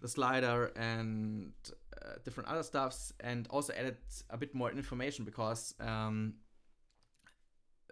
the 0.01 0.07
slider 0.07 0.71
and 0.75 1.51
uh, 2.01 2.13
different 2.23 2.49
other 2.49 2.63
stuffs, 2.63 3.13
and 3.19 3.47
also 3.49 3.73
added 3.73 3.97
a 4.29 4.37
bit 4.37 4.55
more 4.55 4.71
information 4.71 5.25
because 5.25 5.75
um, 5.79 6.35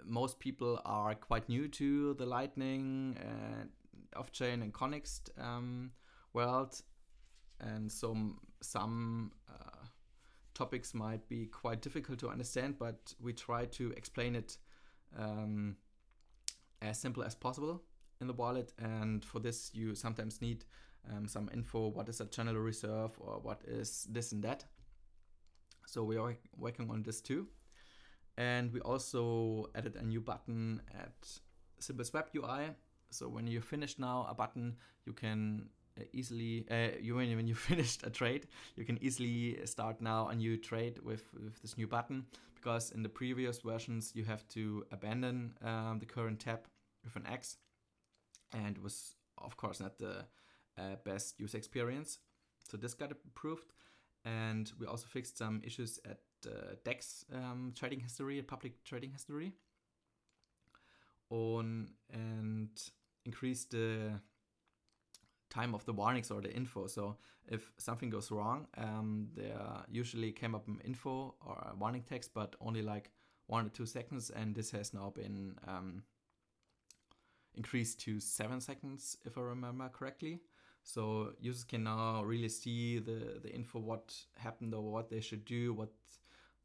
most 0.03 0.39
people 0.39 0.81
are 0.85 1.13
quite 1.15 1.47
new 1.49 1.67
to 1.67 2.13
the 2.15 2.25
Lightning, 2.25 3.17
off 4.15 4.31
chain, 4.31 4.61
and 4.61 4.73
Connext 4.73 5.29
um, 5.39 5.91
world, 6.33 6.81
and 7.59 7.91
so 7.91 8.15
some 8.61 9.31
uh, 9.49 9.76
topics 10.57 10.93
might 10.93 11.27
be 11.29 11.45
quite 11.45 11.81
difficult 11.81 12.19
to 12.19 12.29
understand, 12.29 12.79
but 12.79 13.13
we 13.21 13.31
try 13.31 13.65
to 13.65 13.91
explain 13.91 14.35
it 14.35 14.57
um, 15.17 15.75
as 16.81 16.99
simple 16.99 17.23
as 17.23 17.35
possible 17.35 17.83
in 18.19 18.27
the 18.27 18.33
wallet. 18.33 18.73
And 18.79 19.23
for 19.23 19.39
this, 19.39 19.71
you 19.73 19.93
sometimes 19.93 20.41
need 20.41 20.65
um, 21.09 21.27
some 21.27 21.49
info 21.53 21.87
what 21.87 22.09
is 22.09 22.19
a 22.21 22.25
channel 22.25 22.55
reserve 22.55 23.11
or 23.19 23.39
what 23.41 23.61
is 23.67 24.07
this 24.09 24.31
and 24.31 24.43
that. 24.43 24.65
So 25.85 26.03
we 26.03 26.17
are 26.17 26.35
working 26.57 26.89
on 26.89 27.03
this 27.03 27.21
too. 27.21 27.47
And 28.37 28.73
we 28.73 28.81
also 28.81 29.69
added 29.75 29.95
a 29.95 30.03
new 30.03 30.21
button 30.21 30.81
at 30.99 31.39
Simple 31.79 32.05
Swap 32.05 32.29
UI. 32.35 32.75
So 33.09 33.29
when 33.29 33.47
you 33.47 33.61
finish 33.61 33.97
now 33.97 34.27
a 34.29 34.33
button, 34.33 34.75
you 35.05 35.13
can 35.13 35.69
easily 36.13 36.65
uh, 36.69 36.97
you 37.01 37.15
when, 37.15 37.35
when 37.35 37.47
you 37.47 37.55
finished 37.71 38.03
a 38.05 38.09
trade 38.09 38.47
you 38.75 38.85
can 38.85 38.97
easily 39.01 39.59
start 39.65 40.01
now 40.01 40.27
a 40.27 40.35
new 40.35 40.57
trade 40.57 40.99
with, 41.03 41.23
with 41.33 41.61
this 41.61 41.77
new 41.77 41.87
button 41.87 42.25
because 42.55 42.91
in 42.91 43.03
the 43.03 43.09
previous 43.09 43.59
versions 43.59 44.11
you 44.13 44.23
have 44.23 44.47
to 44.49 44.85
abandon 44.91 45.53
um, 45.63 45.97
the 45.99 46.05
current 46.05 46.39
tab 46.39 46.67
with 47.03 47.15
an 47.15 47.25
X 47.27 47.57
and 48.53 48.77
it 48.77 48.83
was 48.83 49.15
of 49.37 49.57
course 49.57 49.79
not 49.79 49.97
the 49.97 50.25
uh, 50.77 50.95
best 51.03 51.39
user 51.39 51.57
experience. 51.57 52.19
So 52.69 52.77
this 52.77 52.93
got 52.93 53.11
improved 53.11 53.73
and 54.25 54.71
we 54.79 54.85
also 54.85 55.05
fixed 55.07 55.37
some 55.37 55.61
issues 55.63 55.99
at 56.05 56.19
uh, 56.45 56.75
DEX 56.83 57.25
um, 57.33 57.73
trading 57.75 57.99
history 57.99 58.41
public 58.41 58.83
trading 58.83 59.11
history 59.11 59.53
on 61.29 61.89
and 62.11 62.69
increased 63.25 63.71
the 63.71 64.19
time 65.57 65.75
of 65.75 65.83
the 65.85 65.93
warnings 65.93 66.31
or 66.31 66.41
the 66.41 66.53
info. 66.53 66.87
So 66.87 67.17
if 67.47 67.71
something 67.77 68.11
goes 68.11 68.31
wrong, 68.31 68.67
um, 68.77 69.29
there 69.35 69.85
usually 70.01 70.31
came 70.31 70.55
up 70.55 70.67
an 70.67 70.79
info 70.85 71.35
or 71.45 71.55
a 71.71 71.75
warning 71.75 72.03
text, 72.03 72.33
but 72.33 72.55
only 72.59 72.81
like 72.81 73.11
one 73.47 73.65
or 73.65 73.69
two 73.69 73.85
seconds, 73.85 74.29
and 74.29 74.55
this 74.55 74.71
has 74.71 74.93
now 74.93 75.11
been 75.15 75.55
um, 75.67 76.03
increased 77.55 77.99
to 78.05 78.19
seven 78.19 78.61
seconds, 78.61 79.17
if 79.25 79.37
I 79.37 79.41
remember 79.41 79.89
correctly. 79.89 80.41
So 80.83 81.33
users 81.39 81.63
can 81.63 81.83
now 81.83 82.23
really 82.23 82.49
see 82.49 82.99
the, 82.99 83.39
the 83.43 83.49
info, 83.49 83.79
what 83.79 84.15
happened 84.35 84.73
or 84.73 84.91
what 84.91 85.09
they 85.09 85.21
should 85.21 85.45
do, 85.45 85.73
what 85.73 85.89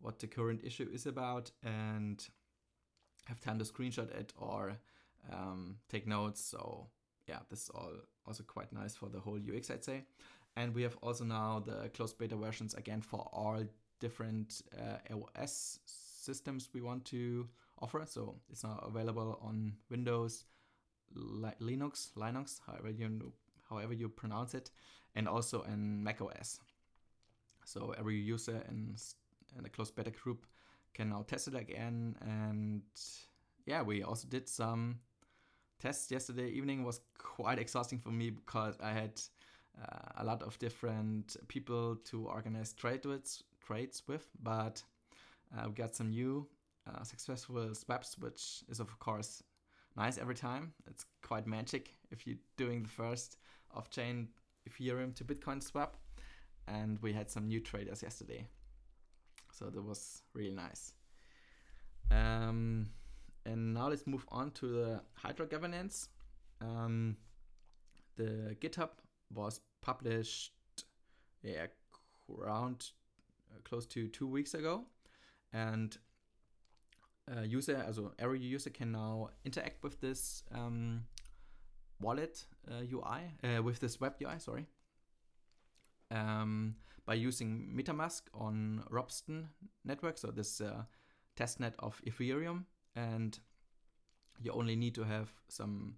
what 0.00 0.18
the 0.18 0.26
current 0.26 0.60
issue 0.64 0.88
is 0.92 1.06
about, 1.06 1.52
and 1.62 2.28
have 3.26 3.40
time 3.40 3.58
to 3.58 3.64
screenshot 3.64 4.10
it 4.20 4.32
or 4.36 4.78
um, 5.32 5.76
take 5.88 6.06
notes. 6.06 6.44
So 6.44 6.88
yeah, 7.28 7.40
this 7.48 7.62
is 7.62 7.70
all 7.70 7.92
also 8.26 8.42
quite 8.42 8.72
nice 8.72 8.94
for 8.94 9.08
the 9.08 9.20
whole 9.20 9.38
UX, 9.38 9.70
I'd 9.70 9.84
say. 9.84 10.04
And 10.56 10.74
we 10.74 10.82
have 10.82 10.96
also 11.02 11.24
now 11.24 11.62
the 11.64 11.88
closed 11.90 12.18
beta 12.18 12.36
versions 12.36 12.74
again 12.74 13.00
for 13.00 13.28
all 13.32 13.64
different 14.00 14.62
uh, 14.78 15.14
OS 15.14 15.78
systems 15.86 16.68
we 16.74 16.80
want 16.80 17.04
to 17.06 17.48
offer. 17.80 18.02
So 18.06 18.36
it's 18.50 18.64
now 18.64 18.82
available 18.86 19.38
on 19.42 19.72
Windows, 19.90 20.44
Li- 21.14 21.58
Linux, 21.60 22.12
Linux, 22.16 22.60
however 22.66 22.90
you 22.90 23.32
however 23.68 23.94
you 23.94 24.08
pronounce 24.08 24.54
it, 24.54 24.70
and 25.14 25.26
also 25.26 25.62
in 25.62 26.02
Mac 26.02 26.20
OS. 26.20 26.60
So 27.64 27.94
every 27.98 28.16
user 28.16 28.62
in, 28.68 28.96
in 29.56 29.62
the 29.62 29.70
closed 29.70 29.94
beta 29.96 30.10
group 30.10 30.46
can 30.94 31.08
now 31.08 31.24
test 31.26 31.48
it 31.48 31.54
again. 31.54 32.16
And 32.20 32.82
yeah, 33.66 33.82
we 33.82 34.02
also 34.02 34.28
did 34.28 34.48
some 34.48 34.98
test 35.82 36.12
yesterday 36.12 36.48
evening 36.48 36.84
was 36.84 37.00
quite 37.18 37.58
exhausting 37.58 37.98
for 37.98 38.10
me 38.10 38.30
because 38.30 38.76
I 38.80 38.92
had 38.92 39.20
uh, 39.80 40.22
a 40.22 40.24
lot 40.24 40.42
of 40.42 40.56
different 40.60 41.36
people 41.48 41.96
to 42.04 42.28
organize 42.28 42.72
trade 42.72 43.04
with, 43.04 43.42
trades 43.66 44.04
with, 44.06 44.28
but 44.40 44.80
uh, 45.52 45.64
we 45.66 45.74
got 45.74 45.96
some 45.96 46.10
new 46.10 46.46
uh, 46.86 47.02
successful 47.02 47.74
swaps, 47.74 48.16
which 48.18 48.62
is 48.68 48.78
of 48.78 48.96
course 49.00 49.42
nice 49.96 50.18
every 50.18 50.36
time. 50.36 50.72
It's 50.86 51.04
quite 51.20 51.48
magic 51.48 51.90
if 52.12 52.28
you're 52.28 52.42
doing 52.56 52.84
the 52.84 52.88
first 52.88 53.38
off-chain 53.74 54.28
Ethereum 54.68 55.12
to 55.16 55.24
Bitcoin 55.24 55.60
swap. 55.60 55.96
and 56.68 56.98
we 57.02 57.12
had 57.12 57.28
some 57.28 57.48
new 57.48 57.60
traders 57.60 58.02
yesterday. 58.02 58.46
So 59.52 59.66
that 59.66 59.82
was 59.82 60.22
really 60.34 60.54
nice. 60.54 60.92
Um, 62.10 62.86
and 63.44 63.74
now 63.74 63.88
let's 63.88 64.06
move 64.06 64.24
on 64.28 64.50
to 64.52 64.66
the 64.66 65.00
Hydra 65.14 65.46
governance. 65.46 66.08
Um, 66.60 67.16
the 68.16 68.56
GitHub 68.60 68.90
was 69.34 69.60
published 69.80 70.52
yeah, 71.42 71.66
around 72.30 72.90
uh, 73.50 73.60
close 73.64 73.86
to 73.86 74.08
two 74.08 74.26
weeks 74.26 74.54
ago, 74.54 74.84
and 75.52 75.96
a 77.28 77.46
user, 77.46 77.82
also 77.86 78.12
every 78.18 78.40
user 78.40 78.70
can 78.70 78.92
now 78.92 79.30
interact 79.44 79.82
with 79.82 80.00
this 80.00 80.42
um, 80.52 81.04
wallet 82.00 82.44
uh, 82.70 82.82
UI, 82.92 83.32
uh, 83.42 83.62
with 83.62 83.80
this 83.80 84.00
web 84.00 84.14
UI, 84.22 84.38
sorry, 84.38 84.66
um, 86.10 86.76
by 87.06 87.14
using 87.14 87.72
MetaMask 87.74 88.22
on 88.34 88.84
Ropsten 88.90 89.46
network, 89.84 90.18
so 90.18 90.28
this 90.28 90.60
uh, 90.60 90.82
testnet 91.36 91.74
of 91.78 92.00
Ethereum, 92.06 92.64
and 92.94 93.38
you 94.40 94.52
only 94.52 94.76
need 94.76 94.94
to 94.94 95.04
have 95.04 95.30
some 95.48 95.94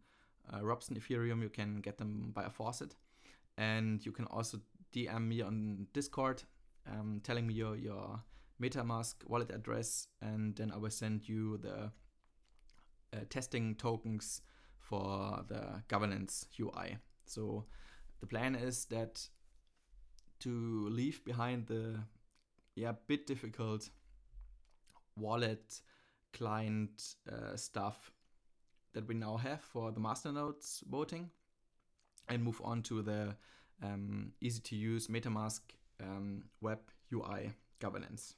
uh, 0.53 0.61
Ropsten 0.61 0.99
Ethereum. 0.99 1.43
You 1.43 1.49
can 1.49 1.81
get 1.81 1.99
them 1.99 2.31
by 2.35 2.45
a 2.45 2.51
faucet, 2.51 2.95
and 3.57 4.05
you 4.05 4.13
can 4.13 4.27
also 4.27 4.61
DM 4.95 5.29
me 5.29 5.41
on 5.43 5.87
Discord, 5.93 6.43
um, 6.91 7.21
telling 7.23 7.47
me 7.47 7.55
your 7.55 7.77
your 7.77 8.21
MetaMask 8.63 9.15
wallet 9.27 9.51
address, 9.51 10.09
and 10.21 10.55
then 10.57 10.71
I 10.73 10.77
will 10.77 10.91
send 10.91 11.29
you 11.29 11.59
the 11.59 11.91
uh, 13.13 13.21
testing 13.31 13.75
tokens 13.75 14.43
for 14.79 15.45
the 15.49 15.83
governance 15.89 16.47
UI. 16.61 16.99
So 17.27 17.65
the 18.21 18.27
plan 18.27 18.55
is 18.55 18.85
that 18.87 19.29
to 20.41 20.89
leave 20.91 21.25
behind 21.25 21.67
the 21.67 22.01
yeah 22.75 22.93
bit 23.07 23.27
difficult 23.27 23.89
wallet 25.17 25.81
client 26.35 27.15
uh, 27.31 27.57
stuff 27.57 28.13
that 28.93 29.07
we 29.09 29.15
now 29.15 29.37
have 29.37 29.61
for 29.61 29.91
the 29.91 30.01
masternodes 30.01 30.83
voting 30.89 31.31
and 32.29 32.43
move 32.43 32.61
on 32.65 32.83
to 32.83 33.03
the 33.03 33.35
um, 33.83 34.33
easy 34.41 34.61
to 34.61 34.77
use 34.77 35.09
MetaMask 35.09 35.61
um, 36.03 36.45
web 36.61 36.79
UI 37.13 37.53
governance. 37.81 38.35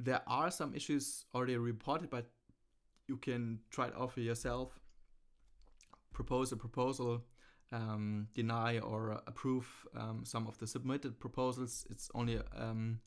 There 0.00 0.22
are 0.26 0.50
some 0.50 0.74
issues 0.74 1.24
already 1.34 1.56
reported, 1.56 2.10
but 2.10 2.26
you 3.08 3.16
can 3.16 3.60
try 3.70 3.86
it 3.88 3.94
out 3.98 4.12
for 4.12 4.20
yourself. 4.20 4.78
Propose 6.12 6.52
a 6.52 6.56
proposal, 6.56 7.24
um, 7.72 8.28
deny 8.34 8.78
or 8.78 9.20
approve 9.26 9.66
um, 9.96 10.22
some 10.24 10.46
of 10.46 10.58
the 10.58 10.66
submitted 10.66 11.18
proposals. 11.18 11.86
It's 11.90 12.10
only 12.14 12.38
um, 12.56 13.00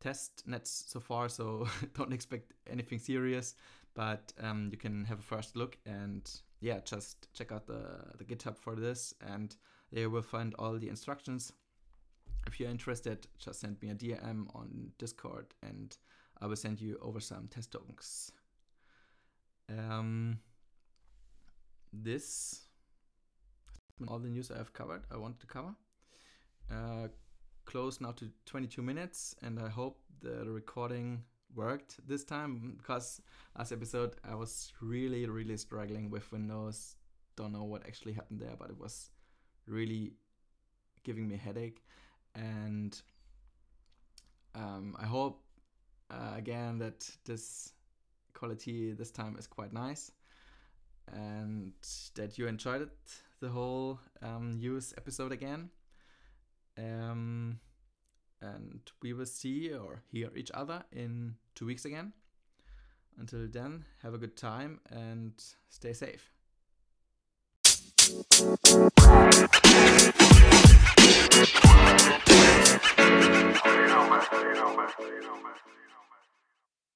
test 0.00 0.42
nets 0.46 0.84
so 0.86 1.00
far, 1.00 1.28
so 1.28 1.66
don't 1.94 2.12
expect 2.12 2.52
anything 2.70 2.98
serious. 2.98 3.54
But 3.94 4.32
um, 4.40 4.68
you 4.70 4.78
can 4.78 5.04
have 5.06 5.18
a 5.18 5.22
first 5.22 5.56
look 5.56 5.76
and 5.84 6.30
yeah, 6.60 6.80
just 6.84 7.32
check 7.34 7.52
out 7.52 7.66
the 7.66 7.82
the 8.16 8.24
GitHub 8.24 8.56
for 8.56 8.74
this, 8.74 9.14
and 9.20 9.54
there 9.92 10.02
you 10.02 10.10
will 10.10 10.22
find 10.22 10.54
all 10.58 10.78
the 10.78 10.88
instructions. 10.88 11.52
If 12.46 12.58
you're 12.58 12.70
interested, 12.70 13.26
just 13.38 13.60
send 13.60 13.80
me 13.82 13.90
a 13.90 13.94
DM 13.94 14.46
on 14.54 14.92
Discord, 14.98 15.54
and 15.62 15.96
I 16.40 16.46
will 16.46 16.56
send 16.56 16.80
you 16.80 16.98
over 17.00 17.20
some 17.20 17.48
test 17.48 17.72
tokens. 17.72 18.32
Um, 19.68 20.38
this 21.92 22.68
all 24.06 24.18
the 24.18 24.28
news 24.28 24.50
I 24.50 24.58
have 24.58 24.72
covered. 24.72 25.02
I 25.10 25.16
wanted 25.16 25.40
to 25.40 25.46
cover. 25.46 25.74
Uh, 26.70 27.08
close 27.68 28.00
now 28.00 28.12
to 28.12 28.30
22 28.46 28.80
minutes, 28.80 29.36
and 29.42 29.60
I 29.60 29.68
hope 29.68 29.98
the 30.22 30.50
recording 30.50 31.22
worked 31.54 31.96
this 32.08 32.24
time 32.24 32.76
because 32.78 33.20
last 33.58 33.72
episode 33.72 34.16
I 34.24 34.34
was 34.34 34.72
really, 34.80 35.26
really 35.26 35.58
struggling 35.58 36.08
with 36.08 36.32
Windows. 36.32 36.96
Don't 37.36 37.52
know 37.52 37.64
what 37.64 37.86
actually 37.86 38.14
happened 38.14 38.40
there, 38.40 38.56
but 38.58 38.70
it 38.70 38.78
was 38.78 39.10
really 39.66 40.14
giving 41.04 41.28
me 41.28 41.34
a 41.34 41.38
headache. 41.38 41.82
And 42.34 42.98
um, 44.54 44.96
I 44.98 45.04
hope 45.04 45.42
uh, 46.10 46.32
again 46.36 46.78
that 46.78 47.06
this 47.26 47.74
quality 48.32 48.92
this 48.92 49.10
time 49.10 49.36
is 49.38 49.46
quite 49.46 49.74
nice 49.74 50.10
and 51.12 51.72
that 52.14 52.38
you 52.38 52.46
enjoyed 52.46 52.80
it 52.82 52.96
the 53.40 53.48
whole 53.48 54.00
um, 54.22 54.56
use 54.58 54.94
episode 54.96 55.32
again. 55.32 55.68
Um, 56.78 57.58
and 58.40 58.80
we 59.02 59.12
will 59.12 59.26
see 59.26 59.72
or 59.72 60.02
hear 60.10 60.30
each 60.36 60.50
other 60.52 60.84
in 60.92 61.34
two 61.54 61.66
weeks 61.66 61.84
again. 61.84 62.12
Until 63.18 63.48
then, 63.48 63.84
have 64.02 64.14
a 64.14 64.18
good 64.18 64.36
time 64.36 64.80
and 64.90 65.32
stay 65.68 65.92
safe. 65.92 66.30
you 68.08 68.14
know, 73.88 74.08
man, 74.08 74.22
you 74.32 74.54
know, 74.54 74.76
man, 74.76 74.88
you 75.00 75.20
know, 75.20 75.36
man. 75.42 75.54